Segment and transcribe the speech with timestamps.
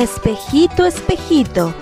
[0.00, 1.74] Espejito, espejito,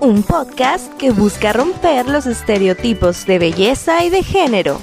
[0.00, 4.80] un podcast que busca romper los estereotipos de belleza y de género.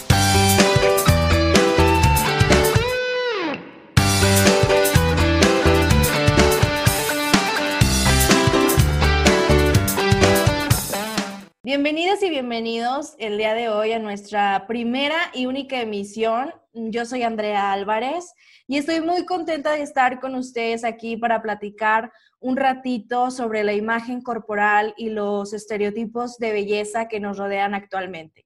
[11.64, 16.54] Bienvenidas y bienvenidos el día de hoy a nuestra primera y única emisión.
[16.74, 18.36] Yo soy Andrea Álvarez
[18.68, 22.12] y estoy muy contenta de estar con ustedes aquí para platicar
[22.44, 28.46] un ratito sobre la imagen corporal y los estereotipos de belleza que nos rodean actualmente.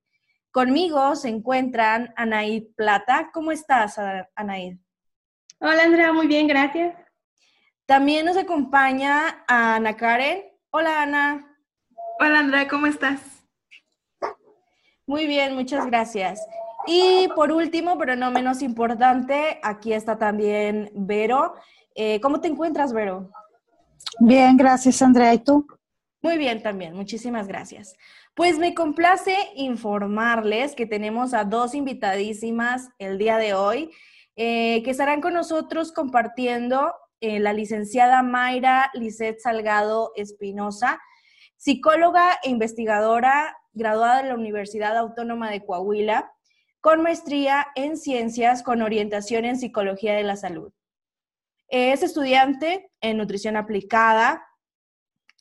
[0.52, 3.32] Conmigo se encuentran Anaid Plata.
[3.34, 4.00] ¿Cómo estás,
[4.36, 4.78] Anaid?
[5.60, 6.96] Hola, Andrea, muy bien, gracias.
[7.88, 10.44] También nos acompaña Ana Karen.
[10.70, 11.58] Hola, Ana.
[12.20, 13.20] Hola, Andrea, ¿cómo estás?
[15.08, 16.40] Muy bien, muchas gracias.
[16.86, 21.56] Y por último, pero no menos importante, aquí está también Vero.
[21.96, 23.32] Eh, ¿Cómo te encuentras, Vero?
[24.20, 25.34] Bien, gracias Andrea.
[25.34, 25.68] ¿Y tú?
[26.22, 27.96] Muy bien también, muchísimas gracias.
[28.34, 33.92] Pues me complace informarles que tenemos a dos invitadísimas el día de hoy
[34.36, 41.00] eh, que estarán con nosotros compartiendo eh, la licenciada Mayra Lisset Salgado Espinosa,
[41.56, 46.32] psicóloga e investigadora graduada de la Universidad Autónoma de Coahuila,
[46.82, 50.72] con maestría en ciencias con orientación en psicología de la salud.
[51.68, 54.44] Es estudiante en nutrición aplicada.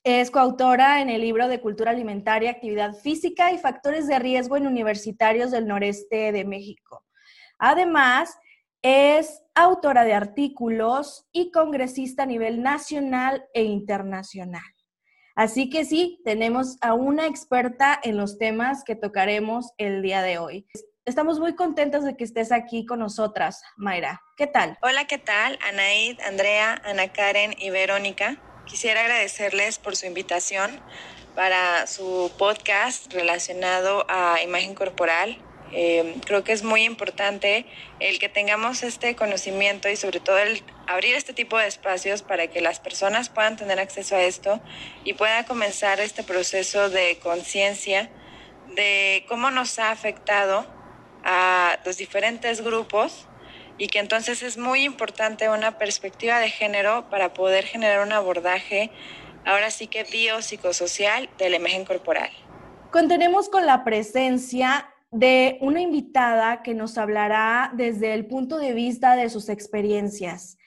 [0.02, 4.66] Es coautora en el libro de Cultura Alimentaria, Actividad Física y Factores de Riesgo en
[4.66, 7.04] Universitarios del Noreste de México.
[7.58, 8.36] Además,
[8.82, 14.62] es autora de artículos y congresista a nivel nacional e internacional.
[15.34, 20.38] Así que sí, tenemos a una experta en los temas que tocaremos el día de
[20.38, 20.66] hoy.
[21.06, 24.24] Estamos muy contentos de que estés aquí con nosotras, Mayra.
[24.36, 24.76] ¿Qué tal?
[24.82, 25.56] Hola, ¿qué tal?
[25.68, 28.38] Anaid, Andrea, Ana Karen y Verónica.
[28.64, 30.80] Quisiera agradecerles por su invitación
[31.36, 35.38] para su podcast relacionado a imagen corporal.
[35.70, 37.66] Eh, creo que es muy importante
[38.00, 42.48] el que tengamos este conocimiento y sobre todo el abrir este tipo de espacios para
[42.48, 44.60] que las personas puedan tener acceso a esto
[45.04, 48.10] y pueda comenzar este proceso de conciencia
[48.74, 50.74] de cómo nos ha afectado
[51.24, 53.26] a los diferentes grupos
[53.78, 58.90] y que entonces es muy importante una perspectiva de género para poder generar un abordaje,
[59.44, 62.30] ahora sí que biopsicosocial de la imagen corporal.
[62.90, 69.16] Contenemos con la presencia de una invitada que nos hablará desde el punto de vista
[69.16, 70.58] de sus experiencias.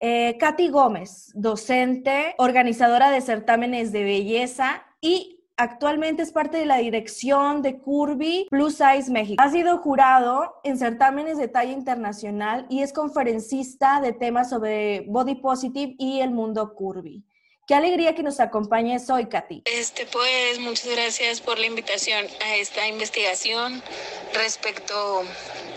[0.00, 6.78] Eh, Katy Gómez, docente, organizadora de certámenes de belleza y Actualmente es parte de la
[6.78, 9.40] dirección de Curvy Plus Size México.
[9.40, 15.36] Ha sido jurado en certámenes de talla internacional y es conferencista de temas sobre body
[15.36, 17.24] positive y el mundo curvy.
[17.68, 19.62] Qué alegría que nos acompañes hoy, Katy.
[19.64, 23.80] Este, pues, muchas gracias por la invitación a esta investigación
[24.34, 25.22] respecto,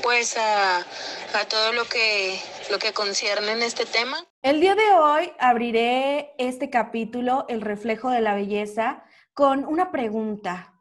[0.02, 2.40] pues, a, a todo lo que,
[2.72, 4.18] lo que concierne en este tema.
[4.42, 9.04] El día de hoy abriré este capítulo, El reflejo de la belleza,
[9.38, 10.74] con una pregunta.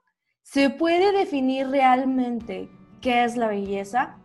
[0.42, 2.70] ¿Se puede definir realmente
[3.02, 4.16] qué es la belleza?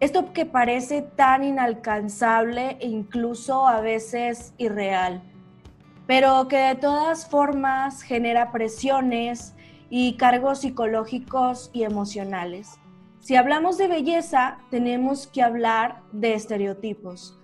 [0.00, 5.22] Esto que parece tan inalcanzable e incluso a veces irreal,
[6.06, 9.54] pero que de todas formas genera presiones
[9.90, 12.80] y cargos psicológicos y emocionales.
[13.20, 17.37] Si hablamos de belleza, tenemos que hablar de estereotipos.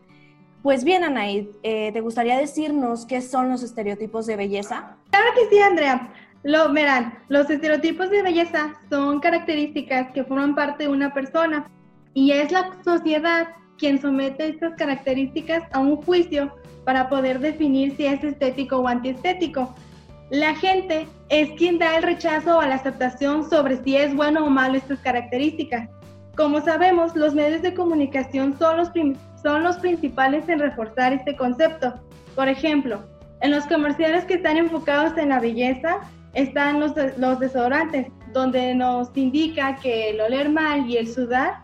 [0.64, 4.96] Pues bien, Anaid, eh, ¿te gustaría decirnos qué son los estereotipos de belleza?
[5.10, 6.08] Claro que sí, Andrea.
[6.42, 11.70] Lo, verán, los estereotipos de belleza son características que forman parte de una persona
[12.14, 16.50] y es la sociedad quien somete estas características a un juicio
[16.86, 19.74] para poder definir si es estético o antiestético.
[20.30, 24.48] La gente es quien da el rechazo o la aceptación sobre si es bueno o
[24.48, 25.90] malo estas características.
[26.38, 28.90] Como sabemos, los medios de comunicación son los,
[29.44, 31.94] son los principales en reforzar este concepto.
[32.34, 33.04] Por ejemplo,
[33.42, 36.00] en los comerciales que están enfocados en la belleza
[36.32, 41.58] están los, los desodorantes, donde nos indica que el oler mal y el sudar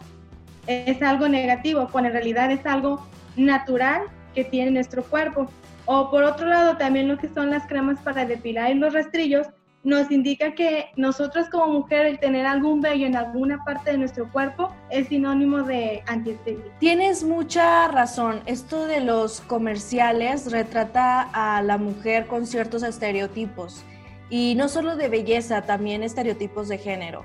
[0.67, 3.05] es algo negativo, cuando en realidad es algo
[3.37, 4.03] natural
[4.35, 5.49] que tiene nuestro cuerpo.
[5.87, 9.49] O por otro lado, también lo que son las cremas para depilar y los rastrillos,
[9.83, 14.31] nos indica que nosotros como mujer el tener algún vello en alguna parte de nuestro
[14.31, 16.69] cuerpo es sinónimo de antiestético.
[16.79, 18.41] Tienes mucha razón.
[18.47, 23.83] Esto de los comerciales retrata a la mujer con ciertos estereotipos
[24.29, 27.25] y no solo de belleza, también estereotipos de género.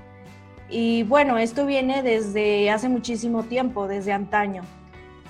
[0.69, 4.63] Y bueno, esto viene desde hace muchísimo tiempo, desde antaño.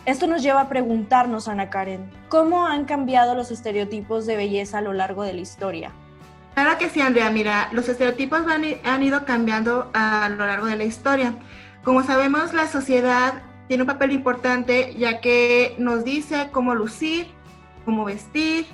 [0.05, 4.81] Esto nos lleva a preguntarnos, Ana Karen, ¿cómo han cambiado los estereotipos de belleza a
[4.81, 5.91] lo largo de la historia?
[6.55, 7.29] Claro que sí, Andrea.
[7.29, 11.35] Mira, los estereotipos han, ido cambiando a lo largo de la historia.
[11.83, 17.27] Como sabemos, la sociedad tiene un papel importante ya que nos dice cómo lucir,
[17.83, 18.65] cómo vestir,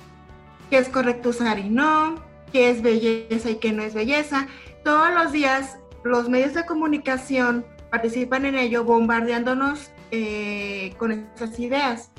[0.70, 4.46] qué es correcto usar y no, qué es belleza y qué no es belleza.
[4.84, 12.12] Todos los días los medios de comunicación participan en ello bombardeándonos eh, con esas ideas.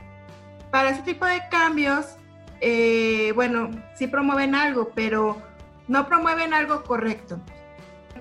[0.72, 2.18] Para ese tipo de cambios,
[2.60, 5.42] eh, bueno, sí promueven algo, pero
[5.88, 7.40] no promueven algo correcto.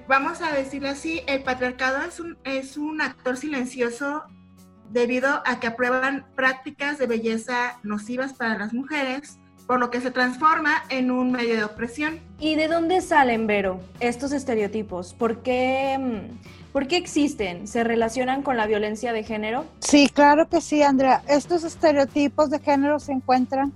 [0.09, 4.25] Vamos a decirlo así, el patriarcado es un, es un actor silencioso
[4.91, 10.11] debido a que aprueban prácticas de belleza nocivas para las mujeres, por lo que se
[10.11, 12.21] transforma en un medio de opresión.
[12.39, 15.15] ¿Y de dónde salen, Vero, estos estereotipos?
[15.15, 17.69] ¿Por qué, mm, ¿Por qué existen?
[17.69, 19.65] ¿Se relacionan con la violencia de género?
[19.81, 21.23] Sí, claro que sí, Andrea.
[21.29, 23.73] Estos estereotipos de género se encuentran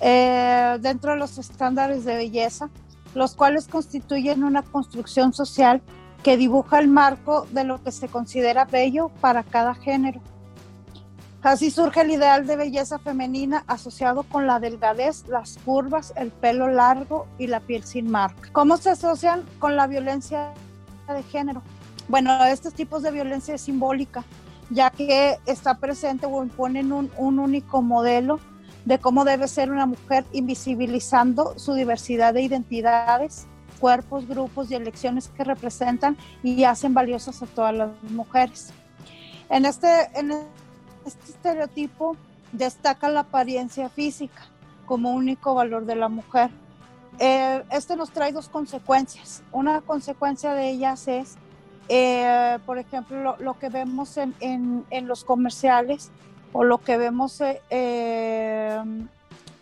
[0.00, 2.70] eh, dentro de los estándares de belleza,
[3.18, 5.82] los cuales constituyen una construcción social
[6.22, 10.20] que dibuja el marco de lo que se considera bello para cada género.
[11.42, 16.68] Así surge el ideal de belleza femenina asociado con la delgadez, las curvas, el pelo
[16.68, 18.50] largo y la piel sin marca.
[18.52, 20.52] ¿Cómo se asocian con la violencia
[21.08, 21.62] de género?
[22.08, 24.24] Bueno, estos tipos de violencia es simbólica,
[24.70, 28.40] ya que está presente o imponen un, un único modelo
[28.84, 33.46] de cómo debe ser una mujer invisibilizando su diversidad de identidades,
[33.78, 38.70] cuerpos, grupos y elecciones que representan y hacen valiosas a todas las mujeres.
[39.48, 40.32] En este, en
[41.06, 42.16] este estereotipo
[42.52, 44.42] destaca la apariencia física
[44.86, 46.50] como único valor de la mujer.
[47.18, 49.42] Eh, este nos trae dos consecuencias.
[49.52, 51.36] Una consecuencia de ellas es,
[51.88, 56.10] eh, por ejemplo, lo, que vemos en, en, los comerciales
[56.52, 57.40] o lo que vemos
[57.70, 58.82] eh,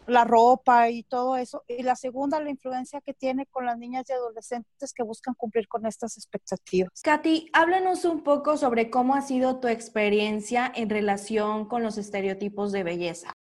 [0.07, 1.65] la ropa y todo eso.
[1.69, 5.69] Y la segunda, la influencia que tiene con las niñas y adolescentes que buscan cumplir
[5.69, 6.91] con estas expectativas.
[7.03, 12.73] Katy, háblanos un poco sobre cómo ha sido tu experiencia en relación con los estereotipos
[12.73, 13.33] de belleza.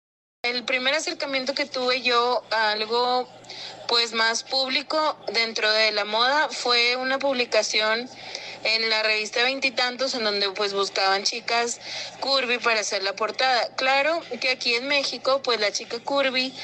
[0.46, 3.28] El primer acercamiento que tuve yo a algo
[3.88, 8.08] pues más público dentro de la moda fue una publicación
[8.62, 11.80] en la revista Veintitantos, en donde pues buscaban chicas
[12.20, 13.74] curvy para hacer la portada.
[13.74, 16.54] Claro que aquí en México, pues la chica curvy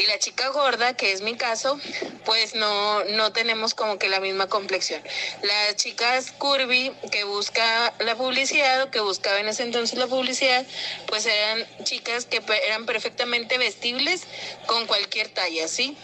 [0.00, 1.78] y la chica gorda, que es mi caso,
[2.24, 5.02] pues no, no tenemos como que la misma complexión.
[5.42, 10.64] Las chicas curvy que busca la publicidad o que buscaba en ese entonces la publicidad,
[11.06, 14.22] pues eran chicas que eran perfectamente vestibles
[14.66, 15.96] con cualquier talla, ¿sí?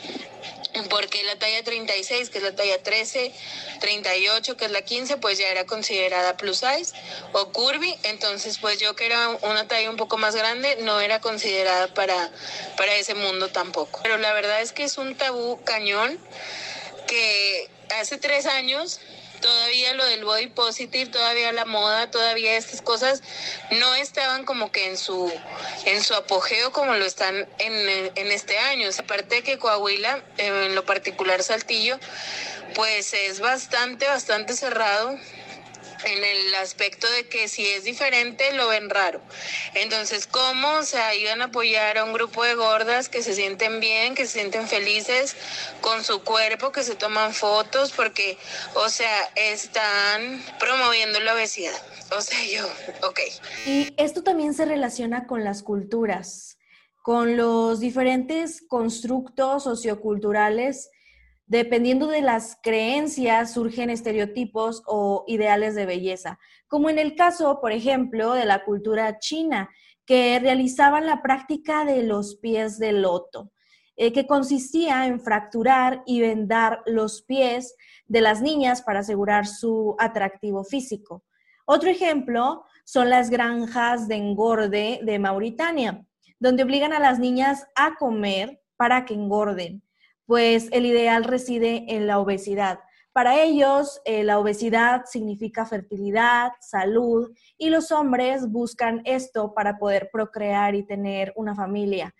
[0.84, 3.32] Porque la talla 36, que es la talla 13,
[3.81, 6.94] 38, que es la 15, pues ya era considerada plus size
[7.32, 11.20] o curvy, entonces pues yo que era una talla un poco más grande no era
[11.20, 12.31] considerada para,
[12.76, 14.00] para ese mundo tampoco.
[14.02, 16.19] Pero la verdad es que es un tabú cañón
[17.06, 17.70] que
[18.00, 19.00] hace tres años
[19.40, 23.22] todavía lo del body positive, todavía la moda, todavía estas cosas
[23.70, 25.32] no estaban como que en su
[25.84, 28.88] en su apogeo como lo están en, en este año.
[28.98, 31.98] Aparte que Coahuila, en lo particular Saltillo,
[32.74, 35.18] pues es bastante, bastante cerrado
[36.06, 39.20] en el aspecto de que si es diferente lo ven raro.
[39.75, 44.15] Entonces, ¿cómo se ayudan a apoyar a un grupo de gordas que se sienten bien,
[44.15, 45.36] que se sienten felices
[45.81, 47.93] con su cuerpo, que se toman fotos?
[47.93, 48.39] Porque,
[48.75, 51.81] o sea, están promoviendo la obesidad.
[52.17, 52.67] O sea, yo,
[53.06, 53.20] ok.
[53.67, 56.58] Y esto también se relaciona con las culturas,
[57.03, 60.91] con los diferentes constructos socioculturales
[61.48, 67.70] Dependiendo de las creencias, surgen estereotipos o ideales de belleza, como en el caso, por
[67.70, 69.70] ejemplo, de la cultura china,
[70.05, 73.53] que realizaban la práctica de los pies de loto,
[73.94, 77.76] eh, que consistía en fracturar y vendar los pies
[78.06, 81.24] de las niñas para asegurar su atractivo físico.
[81.65, 86.05] Otro ejemplo son las granjas de engorde de Mauritania,
[86.41, 89.85] donde obligan a las niñas a comer para que engorden
[90.26, 92.80] pues el ideal reside en la obesidad.
[93.16, 100.10] Para ellos, eh, la obesidad significa fertilidad, salud, y los hombres buscan esto para poder
[100.12, 102.14] procrear y tener una familia.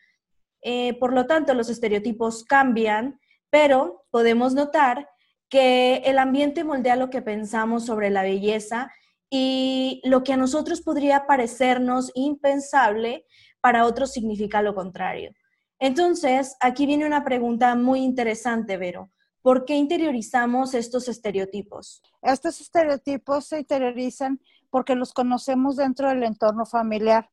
[0.63, 3.21] Eh, por lo tanto, los estereotipos cambian,
[3.51, 5.11] pero podemos notar
[5.51, 8.91] que el ambiente moldea lo que pensamos sobre la belleza
[9.29, 13.27] y lo que a nosotros podría parecernos impensable,
[13.61, 15.33] para otros significa lo contrario.
[15.79, 19.11] Entonces, aquí viene una pregunta muy interesante, Vero.
[19.43, 22.03] ¿Por qué interiorizamos estos estereotipos?
[22.23, 24.41] Estos estereotipos se interiorizan
[24.71, 27.31] porque los conocemos dentro del entorno familiar.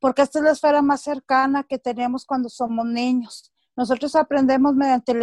[0.00, 3.52] porque esta es la esfera más cercana que tenemos cuando somos niños.
[3.76, 5.14] Nosotros aprendemos mediante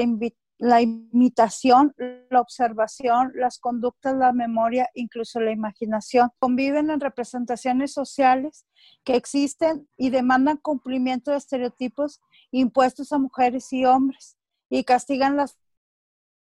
[0.58, 1.94] la, imitación,
[2.30, 6.30] la observación, las conductas, la memoria, incluso la imaginación.
[6.39, 8.66] Conviven en representaciones sociales
[9.04, 14.38] que existen y demandan cumplimiento de estereotipos impuestos a mujeres y hombres
[14.70, 15.58] y castigan las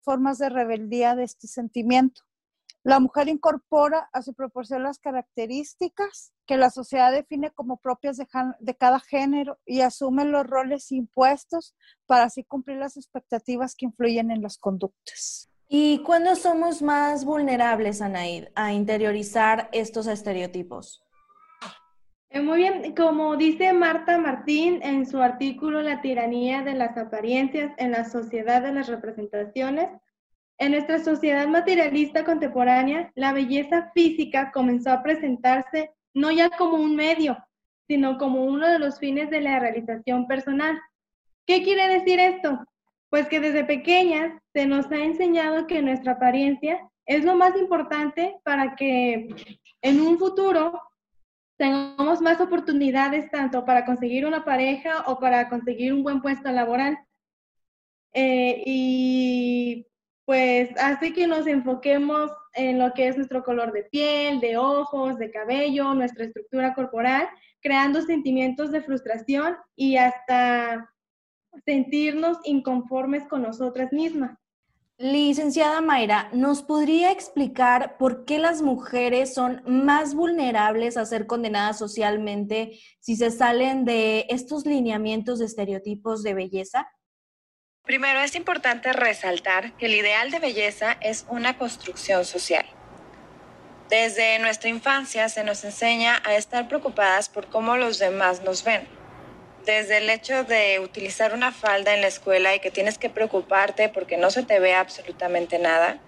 [0.01, 2.21] formas de rebeldía de este sentimiento.
[2.83, 8.75] La mujer incorpora a su proporción las características que la sociedad define como propias de,
[8.77, 14.41] cada género y asume los roles impuestos para así cumplir las expectativas que influyen en
[14.41, 15.49] las conductas.
[15.67, 21.03] ¿Y cuándo somos más vulnerables, Anaid, a interiorizar estos estereotipos?
[22.29, 27.73] Eh, muy bien, como dice Marta Martín en su artículo La tiranía de las apariencias
[27.77, 29.89] en la sociedad de las representaciones,
[30.59, 36.95] en nuestra sociedad materialista contemporánea, la belleza física comenzó a presentarse no ya como un
[36.95, 37.37] medio,
[37.87, 40.77] sino como uno de los fines de la realización personal.
[41.45, 42.59] ¿Qué quiere decir esto?
[43.09, 48.35] Pues que desde pequeñas se nos ha enseñado que nuestra apariencia es lo más importante
[48.43, 49.29] para que
[49.81, 50.81] en un futuro
[51.57, 56.97] tengamos más oportunidades tanto para conseguir una pareja o para conseguir un buen puesto laboral.
[58.13, 59.87] Eh, y
[60.25, 65.17] pues hace que nos enfoquemos en lo que es nuestro color de piel, de ojos,
[65.17, 67.27] de cabello, nuestra estructura corporal,
[67.61, 70.93] creando sentimientos de frustración y hasta
[71.65, 74.37] sentirnos inconformes con nosotras mismas.
[74.99, 81.77] Licenciada Mayra, ¿nos podría explicar por qué las mujeres son más vulnerables a ser condenadas
[81.77, 86.91] socialmente si se salen de estos lineamientos de estereotipos de belleza?
[87.83, 92.65] Primero, es importante resaltar que el ideal de belleza es una construcción social.
[93.91, 98.96] Desde nuestra infancia se nos enseña a estar preocupadas por cómo los demás nos ven.
[99.67, 103.89] Desde el hecho de utilizar una falda en la escuela y que tienes que preocuparte
[103.89, 105.99] porque no se te ve absolutamente nada.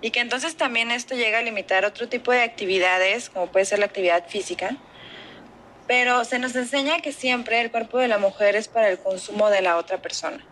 [0.00, 3.80] Y que entonces también esto llega a limitar otro tipo de actividades, como puede ser
[3.80, 4.76] la actividad física.
[5.88, 9.50] Pero se nos enseña que siempre el cuerpo de la mujer es para el consumo
[9.50, 10.44] de la otra persona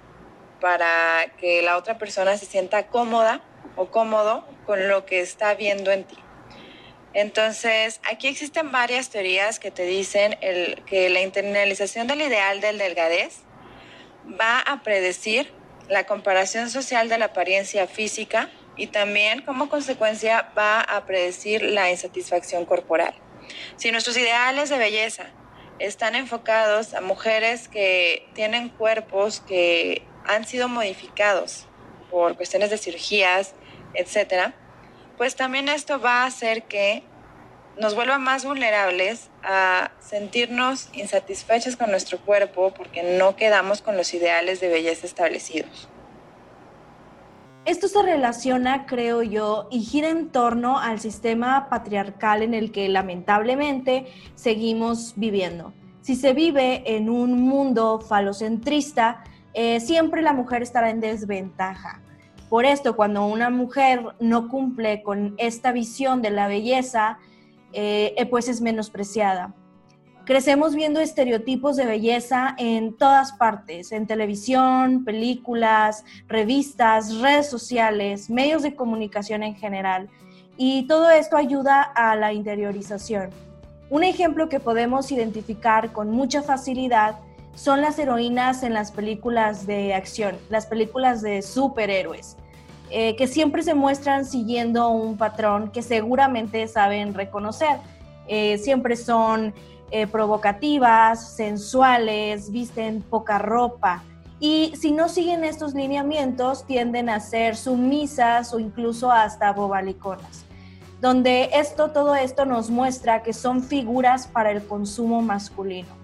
[0.65, 3.43] para que la otra persona se sienta cómoda
[3.77, 6.17] o cómodo con lo que está viendo en ti.
[7.15, 10.37] Entonces, aquí existen varias teorías que te dicen
[10.87, 13.39] que la internalización del ideal del delgadez
[14.41, 15.53] va a predecir
[15.89, 21.91] la comparación social de la apariencia física y también como consecuencia va a predecir la
[21.91, 23.15] insatisfacción corporal.
[23.77, 25.27] Si nuestros ideales de belleza
[25.79, 31.67] están enfocados a mujeres que tienen cuerpos que han sido modificados
[32.11, 33.55] por cuestiones de cirugías,
[33.95, 34.55] etcétera,
[35.17, 37.03] pues también esto va a hacer que
[37.79, 44.15] nos vuelva más vulnerables a sentirnos insatisfechos con nuestro cuerpo porque no quedamos con los
[44.15, 45.89] ideales de belleza establecidos.
[47.65, 52.89] Esto se relaciona, creo yo, y gira en torno al sistema patriarcal en el que
[52.91, 55.73] lamentablemente seguimos viviendo.
[56.03, 62.03] Si se vive en un mundo falocentrista, eh, siempre la mujer estará en desventaja.
[62.49, 67.19] Por esto, cuando una mujer no cumple con esta visión de la belleza,
[67.73, 69.55] eh, eh, pues es menospreciada.
[70.25, 78.63] Crecemos viendo estereotipos de belleza en todas partes, en televisión, películas, revistas, redes sociales, medios
[78.63, 80.09] de comunicación en general.
[80.57, 83.31] Y todo esto ayuda a la interiorización.
[83.91, 87.17] Un ejemplo que podemos identificar con mucha facilidad
[87.55, 92.37] son las heroínas en las películas de acción, las películas de superhéroes,
[92.91, 97.79] eh, que siempre se muestran siguiendo un patrón que seguramente saben reconocer.
[98.27, 99.55] Eh, siempre son
[99.91, 104.03] eh, provocativas, sensuales, visten poca ropa.
[104.41, 110.45] Y si no siguen estos lineamientos, tienden a ser sumisas o incluso hasta bobaliconas.
[111.01, 116.04] Donde esto, todo esto nos muestra que son figuras para el consumo masculino.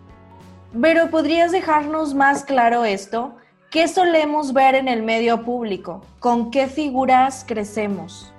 [0.78, 3.36] Pero ¿podrías dejarnos más claro esto?
[3.70, 6.02] ¿Qué solemos ver en el medio público?
[6.20, 8.32] ¿Con qué figuras crecemos?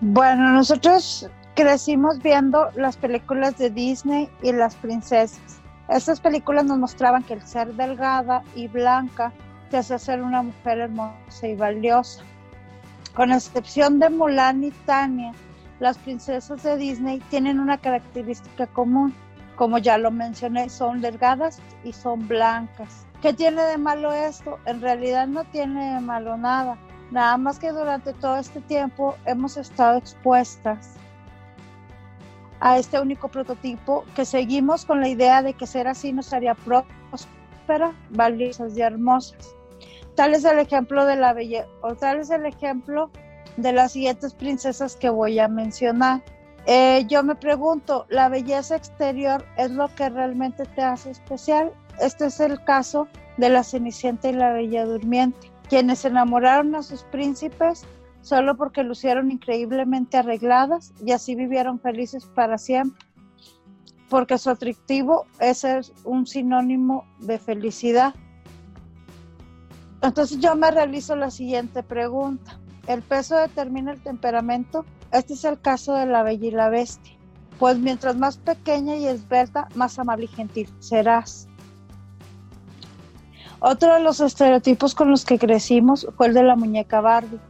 [0.00, 5.40] Bueno, nosotros crecimos viendo las películas de Disney y las princesas.
[5.88, 9.32] Estas películas nos mostraban que el ser delgada y blanca
[9.70, 12.22] te hace ser una mujer hermosa y valiosa.
[13.14, 15.32] Con excepción de Mulan y Tania,
[15.80, 19.14] las princesas de Disney tienen una característica común
[19.58, 23.04] como ya lo mencioné, son delgadas y son blancas.
[23.20, 24.58] ¿Qué tiene de malo esto?
[24.66, 26.78] En realidad no tiene de malo nada.
[27.10, 30.94] Nada más que durante todo este tiempo hemos estado expuestas
[32.60, 36.54] a este único prototipo que seguimos con la idea de que ser así nos haría
[36.54, 39.56] próspera, valiosas y hermosas.
[40.14, 43.10] Tal es el ejemplo de la belleza, o tal es el ejemplo
[43.56, 46.22] de las siguientes princesas que voy a mencionar.
[46.70, 51.72] Eh, yo me pregunto, ¿la belleza exterior es lo que realmente te hace especial?
[51.98, 53.08] Este es el caso
[53.38, 57.86] de la Cenicienta y la Bella Durmiente, quienes enamoraron a sus príncipes
[58.20, 63.02] solo porque lucieron increíblemente arregladas y así vivieron felices para siempre,
[64.10, 65.64] porque su atractivo es
[66.04, 68.14] un sinónimo de felicidad.
[70.02, 72.60] Entonces yo me realizo la siguiente pregunta.
[72.86, 74.84] ¿El peso determina el temperamento?
[75.12, 77.14] Este es el caso de la bella y la bestia.
[77.58, 81.48] Pues mientras más pequeña y esbelta, más amable y gentil serás.
[83.60, 87.40] Otro de los estereotipos con los que crecimos fue el de la muñeca Barbie.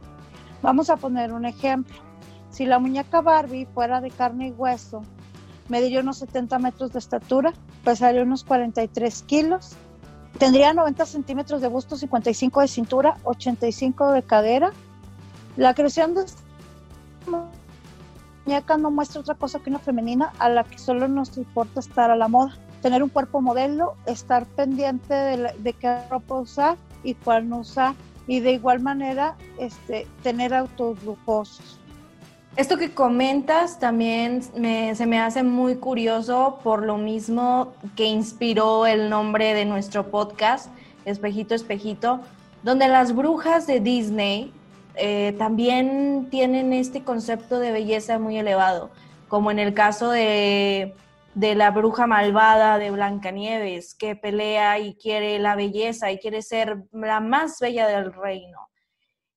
[0.63, 1.95] Vamos a poner un ejemplo.
[2.49, 5.03] Si la muñeca Barbie fuera de carne y hueso,
[5.67, 9.77] mediría unos 70 metros de estatura, pesaría unos 43 kilos
[10.37, 14.71] Tendría 90 centímetros de busto, 55 de cintura, 85 de cadera.
[15.57, 16.21] La creación de
[18.45, 22.11] muñeca no muestra otra cosa que una femenina a la que solo nos importa estar
[22.11, 22.57] a la moda.
[22.81, 27.93] Tener un cuerpo modelo, estar pendiente de, qué ropa usar y cuál no usar.
[28.27, 31.79] Y de igual manera, este, tener autos lujosos.
[32.55, 39.09] Esto que comentas también se me hace muy curioso por lo mismo que inspiró el
[39.09, 40.69] nombre de nuestro podcast,
[41.05, 42.21] Espejito, Espejito,
[42.63, 44.53] donde las brujas de Disney
[44.99, 48.91] eh, también tienen este concepto de belleza muy elevado,
[49.27, 50.93] como en el caso de,
[51.35, 56.83] de la bruja malvada de Blancanieves, que pelea y quiere la belleza y quiere ser
[56.91, 58.69] la más bella del reino.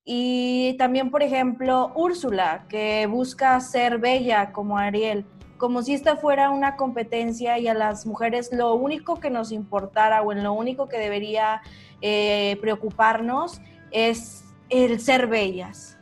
[0.04, 5.24] Y también, por ejemplo, Úrsula, que busca ser bella como Ariel,
[5.58, 10.22] como si esta fuera una competencia y a las mujeres lo único que nos importara
[10.22, 11.62] o en lo único que debería
[12.00, 13.60] eh, preocuparnos
[13.92, 15.98] es el ser bellas.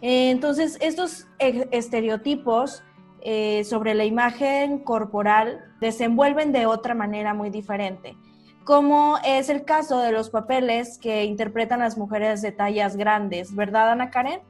[0.00, 2.82] entonces, estos e-, estereotipos
[3.20, 8.16] eh, sobre la imagen corporal desenvuelven de otra manera muy diferente
[8.64, 13.90] como es el caso de los papeles que interpretan las mujeres de tallas grandes, ¿verdad,
[13.90, 14.40] Ana Karen?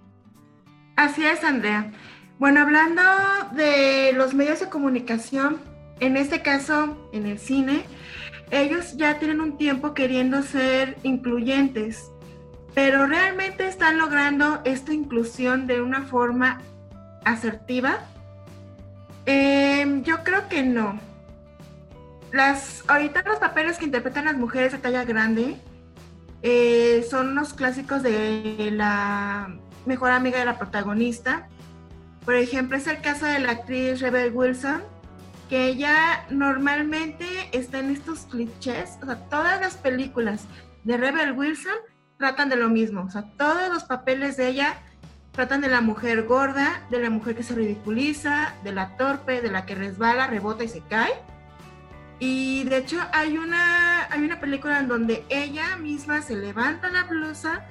[0.97, 1.93] Así es, Andrea.
[2.39, 3.03] Bueno, hablando
[3.53, 5.61] de los medios de comunicación,
[6.01, 7.85] en este caso, en el cine,
[8.51, 12.12] ellos ya tienen un tiempo queriendo ser incluyentes,
[12.75, 16.61] pero realmente están logrando esta inclusión de una forma
[17.25, 18.01] asertiva.
[19.27, 20.99] Em, yo creo que no
[22.33, 25.57] las, ahorita los papeles que interpretan las mujeres de talla grande
[26.43, 29.55] eh, son los clásicos de la
[29.87, 31.49] mejor amiga de la protagonista.
[32.25, 34.83] Por ejemplo, es el caso de la actriz Rebel Wilson,
[35.49, 40.47] que ella normalmente está en estos clichés, o sea, todas las películas
[40.85, 41.75] de Rebel Wilson
[42.23, 44.77] tratan de lo mismo, o sea, todos los papeles de ella
[45.33, 49.51] tratan de la mujer gorda, de la mujer que se ridiculiza, de la torpe, de
[49.51, 51.15] la que resbala, rebota y se cae.
[52.21, 57.03] Y de hecho hay una, hay una película en donde ella misma se levanta la
[57.03, 57.65] blusa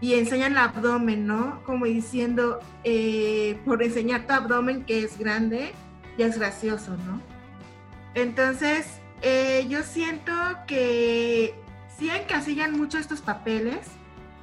[0.00, 1.62] y enseña el abdomen, ¿no?
[1.62, 5.74] Como diciendo, eh, por enseñar tu abdomen que es grande,
[6.18, 7.20] ya es gracioso, ¿no?
[8.16, 10.32] Entonces, eh, yo siento
[10.66, 11.54] que
[11.98, 13.88] sí encasillan mucho estos papeles.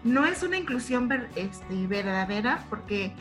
[0.03, 3.13] No es una inclusión este, verdadera porque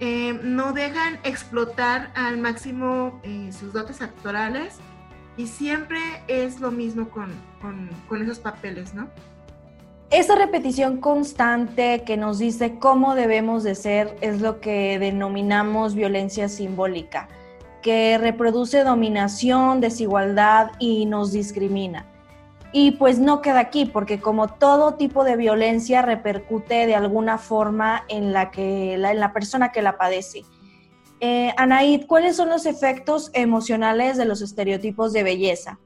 [0.00, 3.20] eh, no dejan explotar al máximo
[3.52, 4.78] sus dotes actorales
[5.36, 7.32] y siempre es lo mismo con,
[8.20, 9.08] esos papeles, ¿no?
[10.10, 16.50] Esa repetición constante que nos dice cómo debemos de ser es lo que denominamos violencia
[16.50, 17.28] simbólica,
[17.80, 22.11] que reproduce dominación, desigualdad y nos discrimina.
[22.72, 28.04] Y pues no queda aquí, porque como todo tipo de violencia repercute de alguna forma
[28.08, 30.42] en la, que, en la persona que la padece.
[31.20, 35.78] Eh, Anaid, ¿cuáles son los efectos emocionales de los estereotipos de belleza?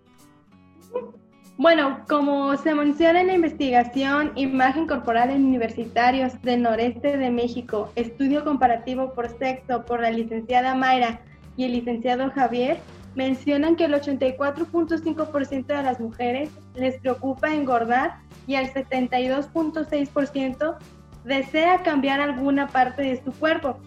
[1.58, 7.90] Bueno, como se menciona en la investigación Imagen Corporal en Universitarios del Noreste de México,
[7.96, 11.20] estudio comparativo por sexo por la licenciada Mayra
[11.56, 12.78] y el licenciado Javier,
[13.14, 20.76] mencionan que el 84.5% de las mujeres les preocupa engordar y el 72.6%
[21.24, 23.78] desea cambiar alguna parte de su cuerpo.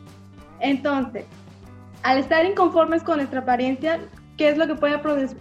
[0.60, 1.26] Entonces,
[2.04, 4.00] al estar inconformes con nuestra apariencia,
[4.38, 5.00] ¿qué es lo que puede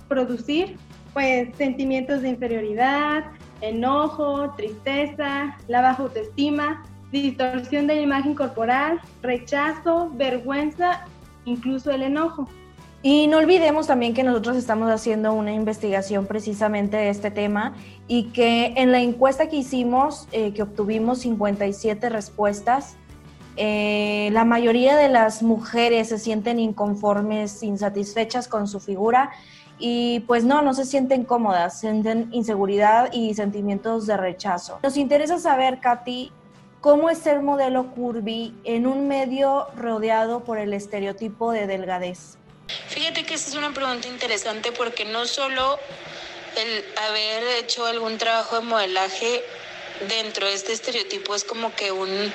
[0.09, 0.77] producir?
[1.13, 3.25] Pues sentimientos de inferioridad,
[3.61, 11.05] enojo, tristeza, la baja autoestima, distorsión de la imagen corporal, rechazo, vergüenza,
[11.45, 12.49] incluso el enojo.
[13.01, 17.75] Y no olvidemos también que nosotros estamos haciendo una investigación precisamente de este tema
[18.09, 22.97] y que en la encuesta que hicimos, eh, que obtuvimos 57 respuestas,
[23.57, 29.31] eh, la mayoría de las mujeres se sienten inconformes, insatisfechas con su figura
[29.79, 34.81] y pues no, no se sienten cómodas, sienten inseguridad y sentimientos de rechazo.
[34.83, 36.33] Nos interesa saber, Katy,
[36.81, 42.39] cómo es ser modelo curvy en un medio rodeado por el estereotipo de delgadez.
[42.89, 45.79] Fíjate que esa es una pregunta interesante porque no solo
[46.57, 49.45] el haber hecho algún trabajo de modelaje
[50.09, 52.33] dentro de este estereotipo es como que un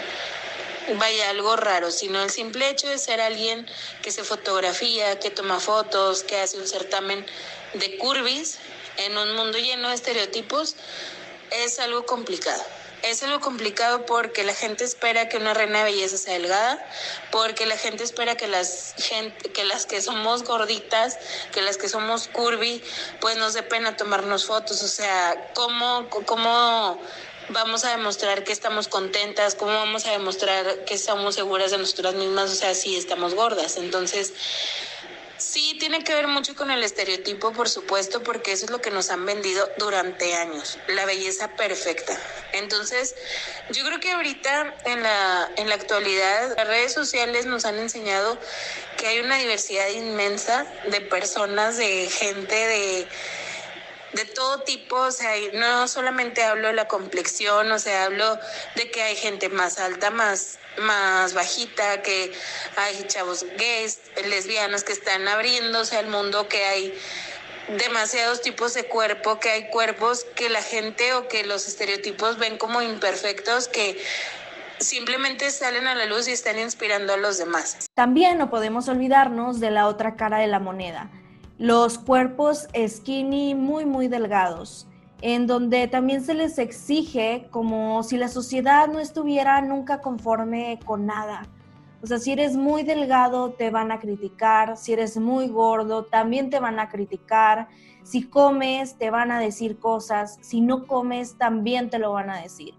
[0.98, 3.68] vaya algo raro, sino el simple hecho de ser alguien
[4.02, 7.26] que se fotografía, que toma fotos, que hace un certamen
[7.74, 8.58] de curvis
[8.98, 10.76] en un mundo lleno de estereotipos
[11.52, 12.64] es algo complicado
[13.04, 16.84] es algo complicado porque la gente espera que una reina de belleza sea delgada,
[17.32, 18.96] porque la gente espera que las
[19.54, 21.18] que las que somos gorditas,
[21.52, 22.84] que las que somos curvy,
[23.20, 27.00] pues nos dé pena tomarnos fotos, o sea, cómo cómo
[27.50, 32.16] vamos a demostrar que estamos contentas, cómo vamos a demostrar que estamos seguras de nosotras
[32.16, 33.78] mismas, o sea, si estamos gordas.
[33.78, 34.34] Entonces,
[35.44, 38.92] Sí, tiene que ver mucho con el estereotipo, por supuesto, porque eso es lo que
[38.92, 42.18] nos han vendido durante años, la belleza perfecta.
[42.54, 43.14] Entonces,
[43.70, 48.40] yo creo que ahorita en la, en la actualidad las redes sociales nos han enseñado
[48.98, 53.08] que hay una diversidad inmensa de personas, de gente, de
[54.14, 58.40] de todo tipo, o sea, no solamente hablo de la complexión, o sea, hablo
[58.76, 62.32] de que hay gente más alta, más más bajita, que
[62.76, 66.94] hay chavos gays, lesbianas que están abriéndose al mundo, que hay
[67.78, 72.58] demasiados tipos de cuerpo, que hay cuerpos que la gente o que los estereotipos ven
[72.58, 74.04] como imperfectos, que
[74.80, 77.88] simplemente salen a la luz y están inspirando a los demás.
[77.94, 81.10] También no podemos olvidarnos de la otra cara de la moneda,
[81.58, 84.88] los cuerpos skinny muy muy delgados
[85.24, 91.06] en donde también se les exige como si la sociedad no estuviera nunca conforme con
[91.06, 91.48] nada.
[92.02, 96.50] O sea, si eres muy delgado te van a criticar, si eres muy gordo también
[96.50, 97.70] te van a criticar,
[98.04, 102.42] si comes te van a decir cosas, si no comes también te lo van a
[102.42, 102.74] decir.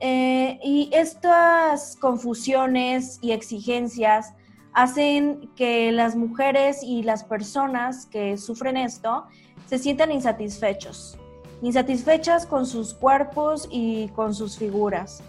[0.00, 4.34] Eh, y estas confusiones y exigencias
[4.72, 9.24] hacen que las mujeres y las personas que sufren esto
[9.66, 11.18] se sientan insatisfechos
[11.62, 15.22] insatisfechas con sus cuerpos y con sus figuras.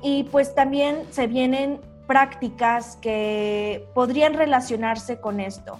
[0.00, 5.78] Y pues también se vienen prácticas que podrían relacionarse con esto.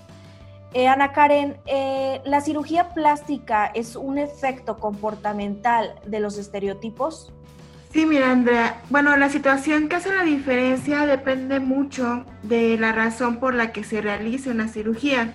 [0.74, 7.32] Eh, Ana Karen, eh, ¿la cirugía plástica es un efecto comportamental de los estereotipos?
[7.92, 8.81] Sí, mira, Andrea.
[8.88, 13.85] Bueno, la situación que hace la diferencia depende mucho de la razón por la que
[13.85, 15.35] se realice una cirugía.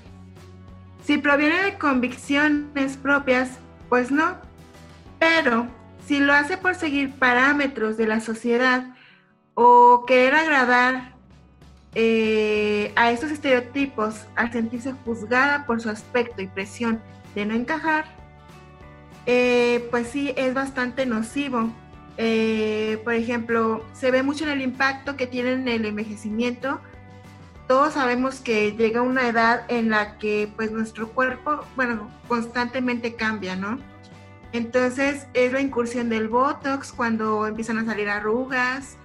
[1.04, 4.38] Si proviene de convicciones propias, pues no.
[5.20, 5.68] Pero
[6.08, 8.88] si lo hace por seguir parámetros de la sociedad
[9.54, 11.14] o querer agradar
[11.94, 17.02] eh, a estos estereotipos al sentirse juzgada por su aspecto y presión
[17.36, 18.06] de no encajar,
[19.28, 21.72] eh, pues sí es bastante nocivo.
[22.18, 26.82] Eh, por ejemplo, se ve mucho en el impacto que tiene en el envejecimiento
[27.68, 33.58] todos sabemos que llega una edad en la que pues nuestro cuerpo, bueno, constantemente cambia,
[33.58, 33.78] ¿no?
[34.54, 38.96] Entonces es la incursión del Botox cuando empiezan a salir arrugas.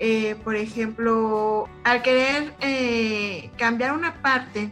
[0.00, 4.68] Eh, por ejemplo, al querer eh, cambiar una parte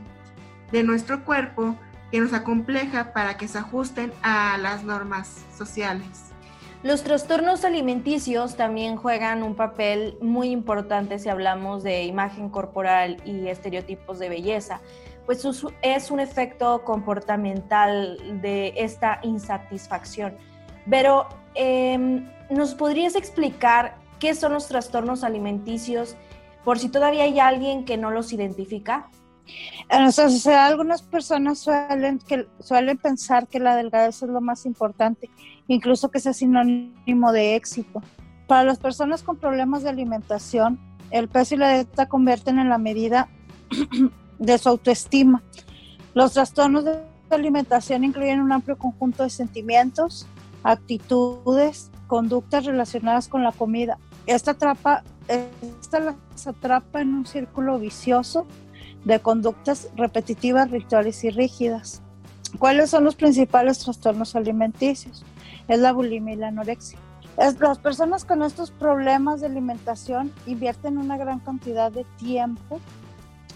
[0.72, 1.76] de nuestro cuerpo
[2.10, 6.32] que nos acompleja para que se ajusten a las normas sociales.
[6.82, 13.48] Los trastornos alimenticios también juegan un papel muy importante si hablamos de imagen corporal y
[13.48, 14.80] estereotipos de belleza,
[15.26, 15.46] pues
[15.82, 20.38] es un efecto comportamental de esta insatisfacción.
[20.88, 26.16] Pero, em, ¿nos podrías explicar qué son los trastornos alimenticios
[26.64, 29.10] por si todavía hay alguien que no los identifica?
[29.88, 34.64] En nuestra sociedad algunas personas suelen, que, suelen pensar que la delgadez es lo más
[34.66, 35.28] importante,
[35.74, 38.02] incluso que sea sinónimo de éxito.
[38.48, 40.80] Para las personas con problemas de alimentación,
[41.12, 43.28] el peso y la dieta convierten en la medida
[44.38, 45.44] de su autoestima.
[46.12, 46.98] Los trastornos de
[47.30, 50.26] alimentación incluyen un amplio conjunto de sentimientos,
[50.64, 53.96] actitudes, conductas relacionadas con la comida.
[54.26, 58.44] Esta, atrapa, esta las atrapa en un círculo vicioso
[59.04, 62.02] de conductas repetitivas, rituales y rígidas.
[62.58, 65.24] ¿Cuáles son los principales trastornos alimenticios?
[65.70, 66.98] Es la bulimia y la anorexia.
[67.36, 72.80] las personas con estos problemas de alimentación invierten una gran cantidad de tiempo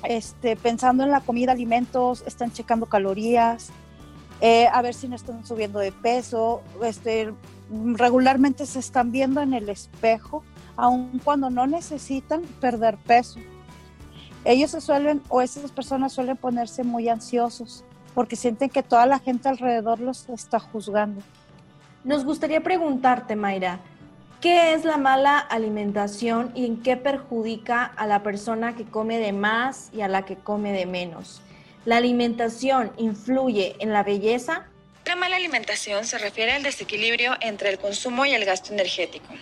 [0.05, 3.70] este, pensando en la comida, alimentos, están checando calorías,
[4.40, 7.35] eh, a ver si no están subiendo de peso, este,
[7.94, 10.44] regularmente se están viendo en el espejo,
[10.77, 13.40] aun cuando no necesitan perder peso.
[14.44, 17.83] Ellos se suelen, o esas personas suelen ponerse muy ansiosos
[18.14, 21.20] porque sienten que toda la gente alrededor los está juzgando.
[22.04, 23.80] Nos gustaría preguntarte, Mayra,
[24.42, 29.32] ¿qué es la mala alimentación y en qué perjudica a la persona que come de
[29.32, 31.40] más y a la que come de menos?
[31.86, 34.66] ¿La alimentación influye en la belleza?
[35.06, 39.32] La mala alimentación se refiere al desequilibrio entre el consumo y el gasto energético.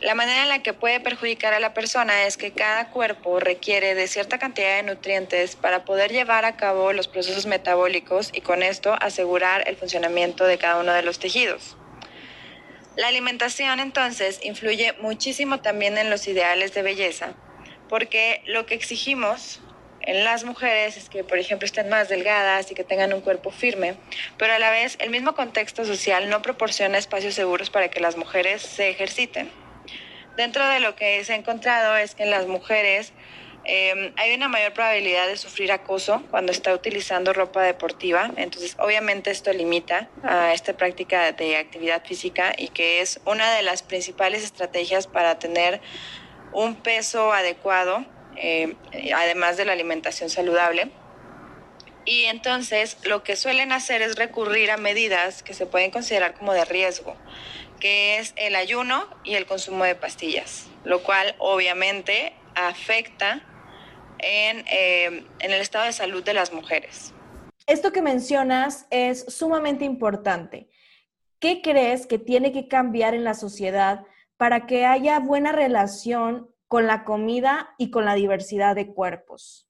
[0.00, 3.96] La manera en la que puede perjudicar a la persona es que cada cuerpo requiere
[3.96, 8.62] de cierta cantidad de nutrientes para poder llevar a cabo los procesos metabólicos y con
[8.62, 11.76] esto asegurar el funcionamiento de cada uno de los tejidos.
[12.94, 17.34] La alimentación entonces influye muchísimo también en los ideales de belleza,
[17.88, 19.58] porque lo que exigimos
[20.02, 23.50] en las mujeres es que, por ejemplo, estén más delgadas y que tengan un cuerpo
[23.50, 23.96] firme,
[24.36, 28.16] pero a la vez el mismo contexto social no proporciona espacios seguros para que las
[28.16, 29.50] mujeres se ejerciten.
[30.38, 33.12] Dentro de lo que se ha encontrado es que en las mujeres
[33.64, 38.30] em, hay una mayor probabilidad de sufrir acoso cuando está utilizando ropa deportiva.
[38.36, 43.62] Entonces, obviamente esto limita a esta práctica de actividad física y que es una de
[43.62, 45.80] las principales estrategias para tener
[46.52, 48.04] un peso adecuado,
[48.36, 48.76] em,
[49.16, 50.92] además de la alimentación saludable.
[52.04, 56.52] Y entonces lo que suelen hacer es recurrir a medidas que se pueden considerar como
[56.52, 57.16] de riesgo
[57.78, 63.42] que es el ayuno y el consumo de pastillas, lo cual obviamente afecta
[64.18, 67.14] en, eh, en el estado de salud de las mujeres.
[67.66, 70.68] Esto que mencionas es sumamente importante.
[71.38, 74.04] ¿Qué crees que tiene que cambiar en la sociedad
[74.36, 79.67] para que haya buena relación con la comida y con la diversidad de cuerpos?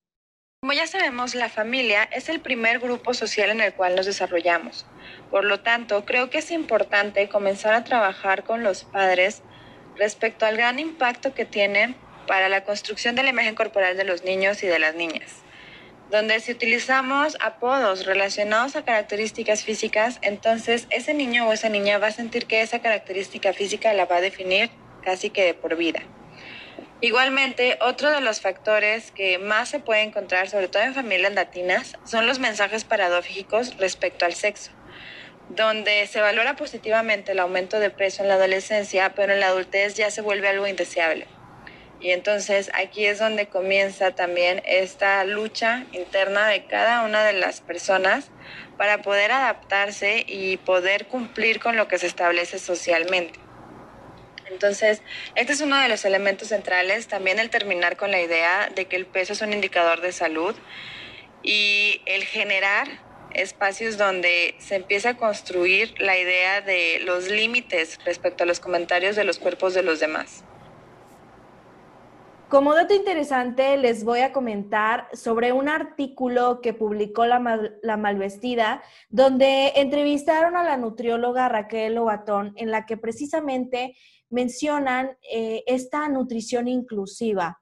[0.69, 4.85] Como ya sabemos, la familia es el primer grupo social en el cual nos desarrollamos.
[5.31, 9.41] Por lo tanto, creo que es importante comenzar a trabajar con los padres
[9.97, 14.25] respecto al gran impacto que tienen para la construcción de la imagen corporal de los
[14.25, 15.37] niños y de las niñas,
[16.11, 22.09] donde si utilizamos apodos relacionados a características físicas, entonces ese niño o esa niña va
[22.09, 24.71] a sentir que esa característica física la va a definir
[25.03, 26.03] casi que de por vida.
[27.01, 31.93] Igualmente, otro de los factores que más se puede encontrar, sobre todo en familias latinas,
[32.05, 34.73] son los mensajes paradójicos respecto al sexo,
[35.49, 39.95] donde se valora positivamente el aumento de peso en la adolescencia, pero en la adultez
[39.95, 41.29] ya se vuelve algo indeseable.
[42.01, 47.61] Y entonces aquí es donde comienza también esta lucha interna de cada una de las
[47.61, 48.33] personas
[48.77, 53.48] para poder adaptarse y poder cumplir con lo que se establece socialmente.
[54.51, 55.03] Entonces,
[55.35, 58.97] este es uno de los elementos centrales, también el terminar con la idea de que
[58.97, 60.55] el peso es un indicador de salud
[61.43, 62.89] y el generar
[63.35, 69.17] espacios donde se empieza a construir la idea de los límites respecto a los comentarios
[69.17, 70.45] de los cuerpos de los demás.
[72.49, 77.39] Como dato interesante, les voy a comentar sobre un artículo que publicó La,
[77.99, 83.95] Malvestida, donde entrevistaron a la nutrióloga Raquel Lobatón, en la que precisamente
[84.31, 87.61] mencionan eh, esta nutrición inclusiva,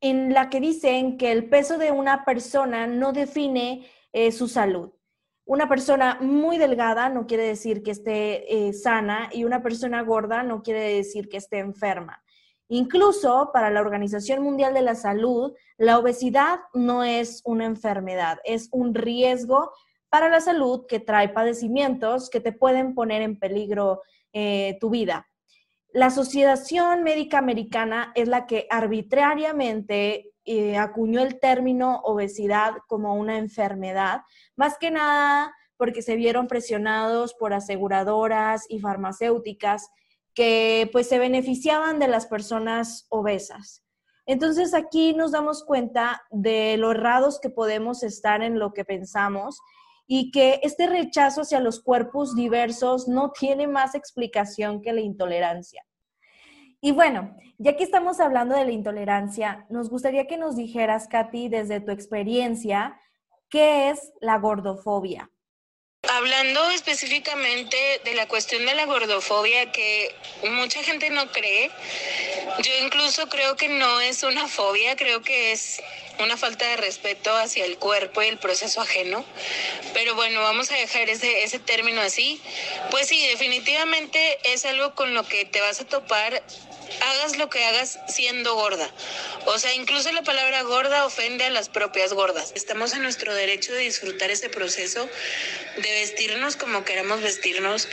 [0.00, 4.92] en la que dicen que el peso de una persona no define eh, su salud.
[5.44, 10.42] Una persona muy delgada no quiere decir que esté eh, sana y una persona gorda
[10.42, 12.22] no quiere decir que esté enferma.
[12.68, 18.68] Incluso para la Organización Mundial de la Salud, la obesidad no es una enfermedad, es
[18.70, 19.72] un riesgo
[20.08, 24.02] para la salud que trae padecimientos que te pueden poner en peligro
[24.80, 25.29] tu vida.
[25.92, 33.38] La Asociación Médica Americana es la que arbitrariamente eh, acuñó el término obesidad como una
[33.38, 34.22] enfermedad,
[34.54, 39.90] más que nada porque se vieron presionados por aseguradoras y farmacéuticas
[40.34, 43.82] que pues se beneficiaban de las personas obesas.
[44.26, 49.58] Entonces aquí nos damos cuenta de lo errados que podemos estar en lo que pensamos
[50.12, 55.86] y que este rechazo hacia los cuerpos diversos no tiene más explicación que la intolerancia.
[56.80, 61.48] Y bueno, ya que estamos hablando de la intolerancia, nos gustaría que nos dijeras, Katy,
[61.48, 63.00] desde tu experiencia,
[63.48, 65.30] ¿qué es la gordofobia?
[66.12, 70.12] Hablando específicamente de la cuestión de la gordofobia que
[70.50, 71.70] mucha gente no cree,
[72.64, 75.80] yo incluso creo que no es una fobia, creo que es
[76.18, 79.24] una falta de respeto hacia el cuerpo y el proceso ajeno.
[79.94, 82.40] Pero bueno, vamos a dejar ese, ese término así.
[82.90, 86.42] Pues sí, definitivamente es algo con lo que te vas a topar
[87.00, 88.88] hagas lo que hagas siendo gorda.
[89.46, 92.52] O sea, incluso la palabra gorda ofende a las propias gordas.
[92.54, 95.08] Estamos en nuestro derecho de disfrutar ese proceso,
[95.76, 97.88] de vestirnos como queramos vestirnos,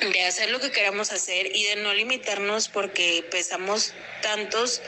[0.00, 4.80] de hacer lo que queramos hacer y de no limitarnos porque pesamos tantos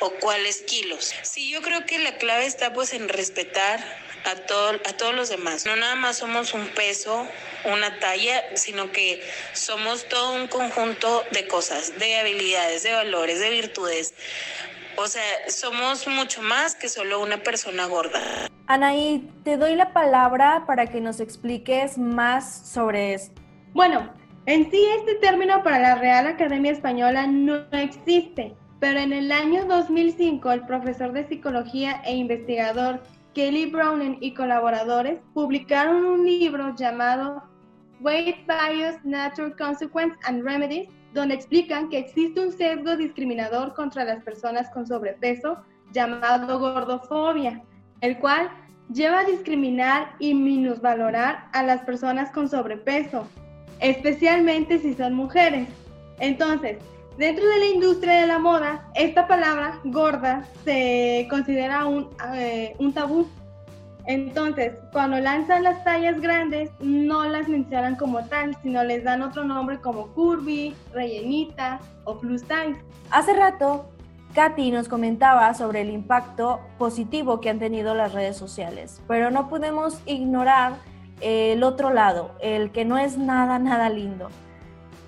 [0.00, 1.12] o cuáles kilos.
[1.22, 3.80] Sí, yo creo que la clave está pues en respetar
[4.24, 5.66] a, todo, a todos los demás.
[5.66, 7.26] No nada más somos un peso,
[7.64, 13.50] una talla, sino que somos todo un conjunto de cosas, de habilidades, de valores, de
[13.50, 14.14] virtudes.
[14.96, 18.20] O sea, somos mucho más que solo una persona gorda.
[18.66, 23.40] Anaí, te doy la palabra para que nos expliques más sobre esto.
[23.72, 24.12] Bueno,
[24.46, 29.64] en sí este término para la Real Academia Española no existe, pero en el año
[29.64, 33.00] 2005 el profesor de psicología e investigador
[33.40, 37.42] Kelly Browning y colaboradores publicaron un libro llamado
[38.02, 44.22] Weight Bias, Natural Consequence and Remedies, donde explican que existe un sesgo discriminador contra las
[44.24, 45.56] personas con sobrepeso
[45.90, 47.62] llamado gordofobia,
[48.02, 48.50] el cual
[48.92, 53.26] lleva a discriminar y minusvalorar a las personas con sobrepeso,
[53.78, 55.66] especialmente si son mujeres.
[56.18, 56.76] Entonces,
[57.20, 62.94] Dentro de la industria de la moda, esta palabra gorda se considera un, eh, un
[62.94, 63.28] tabú.
[64.06, 69.44] Entonces, cuando lanzan las tallas grandes, no las mencionan como tal, sino les dan otro
[69.44, 72.82] nombre como curvy, rellenita o plus size.
[73.10, 73.90] Hace rato,
[74.34, 79.50] Katy nos comentaba sobre el impacto positivo que han tenido las redes sociales, pero no
[79.50, 80.76] podemos ignorar
[81.20, 84.30] el otro lado, el que no es nada, nada lindo.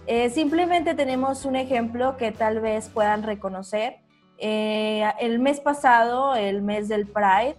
[0.06, 3.98] Eh, simplemente tenemos un ejemplo que tal vez puedan reconocer.
[4.38, 7.56] Eh, el mes pasado, el mes del Pride,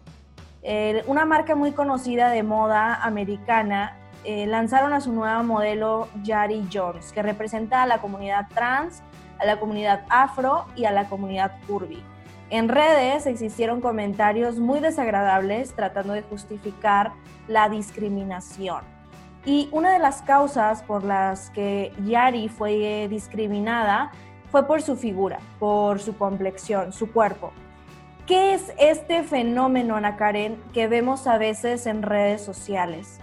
[1.07, 7.11] una marca muy conocida de moda americana eh, lanzaron a su nueva modelo Yari Jones,
[7.11, 9.03] que representa a la comunidad trans,
[9.37, 12.01] a la comunidad afro y a la comunidad curvy.
[12.49, 17.11] En redes existieron comentarios muy desagradables tratando de justificar
[17.49, 18.81] la discriminación.
[19.45, 24.11] Y una de las causas por las que Yari fue discriminada
[24.51, 27.51] fue por su figura, por su complexión, su cuerpo.
[28.25, 33.19] ¿Qué es este fenómeno, Ana Karen, que vemos a veces en redes sociales?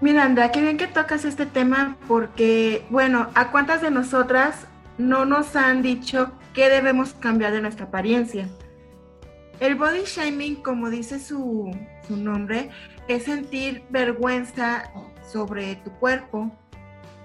[0.00, 4.66] Miranda, qué bien que tocas este tema porque, bueno, ¿a cuántas de nosotras
[4.98, 8.48] no nos han dicho que debemos cambiar de nuestra apariencia?
[9.60, 11.70] El body shaming, como dice su,
[12.06, 12.70] su nombre,
[13.08, 14.90] es sentir vergüenza
[15.30, 16.50] sobre tu cuerpo.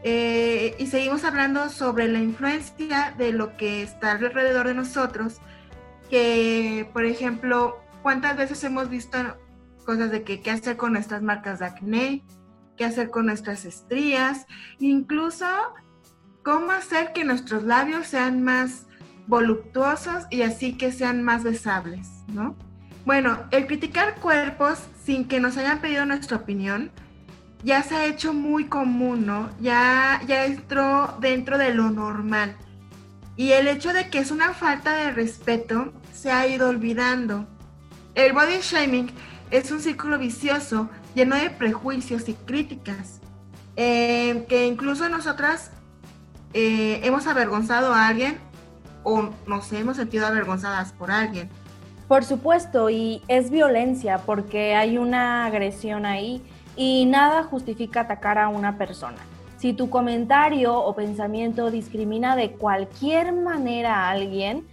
[0.04, 5.40] Eh, y seguimos hablando sobre la influencia de lo que está alrededor de nosotros,
[6.10, 9.18] que por ejemplo, ¿cuántas veces hemos visto
[9.86, 12.24] cosas de qué hacer con nuestras marcas de acné,
[12.78, 14.48] qué hacer con nuestras estrías,
[14.80, 15.46] incluso
[16.44, 18.88] cómo hacer que nuestros labios sean más
[19.28, 22.56] voluptuosos y así que sean más besables, ¿no?
[23.06, 26.92] Bueno, el criticar cuerpos sin que nos hayan pedido nuestra opinión
[27.64, 29.50] ya se ha hecho muy común, ¿no?
[29.60, 32.56] Ya, ya entró dentro de lo normal.
[33.36, 37.48] Y el hecho de que es una falta de respeto se ha ido olvidando.
[38.16, 39.12] El body shaming
[39.52, 43.20] es un círculo vicioso lleno de prejuicios y críticas,
[43.76, 45.72] eh, que incluso nosotras
[46.54, 48.38] eh, hemos avergonzado a alguien
[49.04, 51.50] o nos hemos sentido avergonzadas por alguien.
[52.08, 56.44] Por supuesto, y es violencia porque hay una agresión ahí
[56.76, 59.18] y nada justifica atacar a una persona.
[59.58, 64.66] Si tu comentario o pensamiento discrimina de cualquier manera a alguien,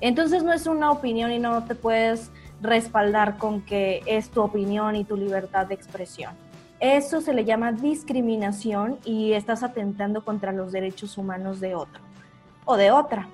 [0.00, 4.94] entonces no es una opinión y no te puedes respaldar con que es tu opinión
[4.96, 6.32] y tu libertad de expresión.
[6.78, 12.00] Eso se le llama discriminación y estás atentando contra los derechos humanos de otro
[12.66, 13.26] o de otra.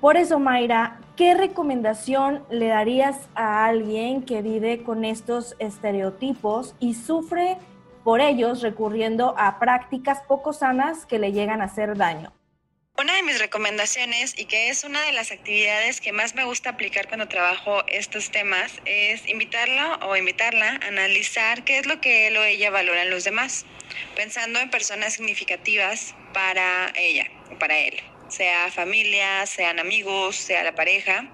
[0.00, 6.94] Por eso, Mayra, ¿qué recomendación le darías a alguien que vive con estos estereotipos y
[6.94, 7.58] sufre
[8.04, 12.32] por ellos recurriendo a prácticas poco sanas que le llegan a hacer daño?
[12.98, 16.70] Una de mis recomendaciones y que es una de las actividades que más me gusta
[16.70, 22.28] aplicar cuando trabajo estos temas es invitarlo o invitarla a analizar qué es lo que
[22.28, 23.66] él o ella valora en los demás,
[24.16, 30.74] pensando en personas significativas para ella o para él sea familia, sean amigos, sea la
[30.74, 31.28] pareja,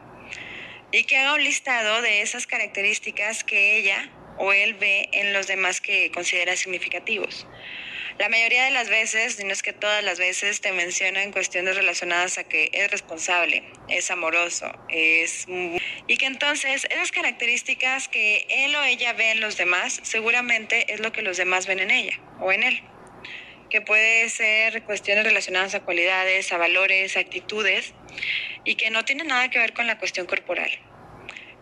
[0.93, 5.47] y que haga un listado de esas características que ella o él ve en los
[5.47, 7.47] demás que considera significativos.
[8.19, 12.39] La mayoría de las veces, no es que todas las veces, te mencionan cuestiones relacionadas
[12.39, 15.45] a que es responsable, es amoroso, es...
[16.07, 21.01] Y que entonces esas características que él o ella ve en los demás, seguramente es
[21.01, 22.83] lo que los demás ven en ella o en él.
[23.69, 27.95] Que puede ser cuestiones relacionadas a cualidades, a valores, a actitudes,
[28.65, 30.71] y que no tiene nada que ver con la cuestión corporal.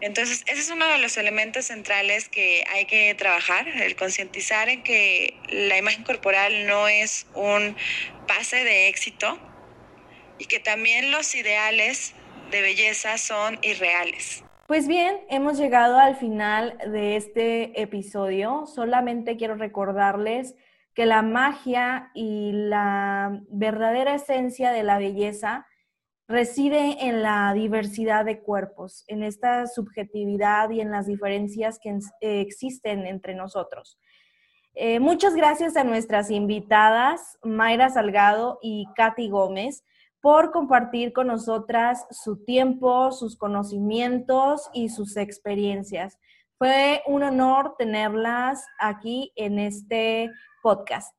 [0.01, 4.83] Entonces, ese es uno de los elementos centrales que hay que trabajar, el concientizar en
[4.83, 7.77] que la imagen corporal no es un
[8.27, 9.39] pase de éxito
[10.39, 12.13] y que también los ideales
[12.51, 14.45] de belleza son irreales.
[14.67, 18.67] Pues bien, hemos llegado al final de este episodio.
[18.67, 20.55] Solamente quiero recordarles
[20.95, 25.67] que la magia y la verdadera esencia de la belleza
[26.27, 31.91] reside en la diversidad de cuerpos, en esta subjetividad y en las diferencias que
[32.21, 33.99] eh, existen entre nosotros.
[34.75, 39.85] Eh, muchas gracias a nuestras invitadas, Mayra Salgado y Katy Gómez,
[40.21, 46.19] por compartir con nosotras su tiempo, sus conocimientos y sus experiencias.
[46.57, 50.31] Fue un honor tenerlas aquí en este
[50.65, 51.15] podcast.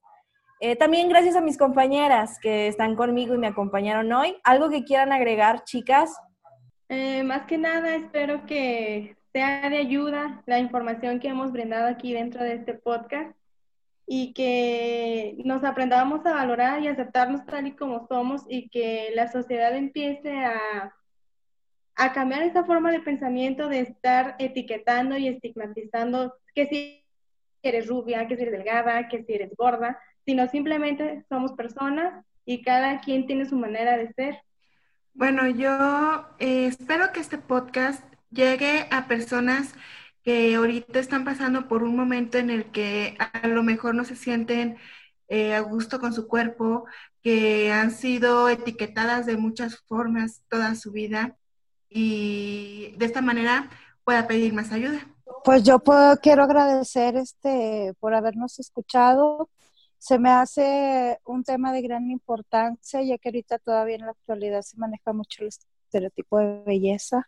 [0.60, 4.36] Eh, también gracias a mis compañeras que están conmigo y me acompañaron hoy.
[4.44, 6.18] ¿Algo que quieran agregar, chicas?
[6.90, 12.14] Eh, más que nada, espero que sea de ayuda la información que hemos brindado aquí
[12.14, 13.36] dentro de este podcast
[14.08, 19.32] y que nos aprendamos a valorar y aceptarnos tal y como somos y que la
[19.32, 20.96] sociedad empiece a,
[21.96, 27.05] a cambiar esa forma de pensamiento de estar etiquetando y estigmatizando que
[27.70, 32.64] eres rubia, que si eres delgada, que si eres gorda, sino simplemente somos personas y
[32.64, 34.38] cada quien tiene su manera de ser.
[35.14, 39.74] Bueno, yo eh, espero que este podcast llegue a personas
[40.24, 44.16] que ahorita están pasando por un momento en el que a lo mejor no se
[44.16, 44.78] sienten
[45.28, 46.86] eh, a gusto con su cuerpo,
[47.22, 51.38] que han sido etiquetadas de muchas formas toda su vida
[51.90, 53.70] y de esta manera
[54.04, 55.15] pueda pedir más ayuda.
[55.46, 59.50] Pues yo puedo, quiero agradecer este por habernos escuchado
[60.06, 64.62] se me hace un tema de gran importancia, ya que ahorita todavía en la actualidad
[64.62, 67.28] se maneja mucho el estereotipo de belleza.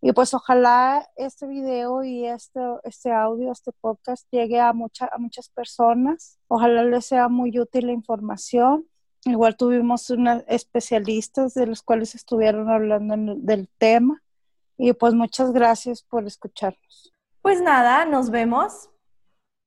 [0.00, 5.18] Y pues ojalá este video y este, este audio, este podcast llegue a, mucha, a
[5.18, 6.40] muchas personas.
[6.48, 8.88] Ojalá les sea muy útil la información.
[9.24, 14.24] Igual tuvimos unas especialistas de los cuales estuvieron hablando del tema.
[14.76, 17.15] Y pues muchas gracias por escucharnos.
[17.46, 18.90] Pues nada, nos vemos.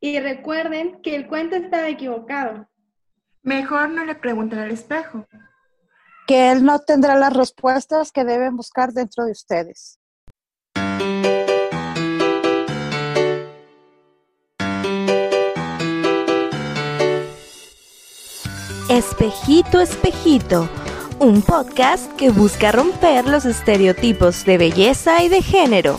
[0.02, 2.68] Y recuerden que el cuento estaba equivocado.
[3.42, 5.26] Mejor no le pregunten al espejo.
[6.28, 9.98] Que él no tendrá las respuestas que deben buscar dentro de ustedes.
[18.90, 20.68] Espejito, espejito,
[21.20, 25.98] un podcast que busca romper los estereotipos de belleza y de género.